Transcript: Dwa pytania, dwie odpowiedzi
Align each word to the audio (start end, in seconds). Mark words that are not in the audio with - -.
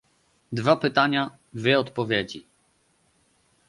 Dwa 0.51 0.75
pytania, 0.75 1.37
dwie 1.53 1.79
odpowiedzi 1.79 2.45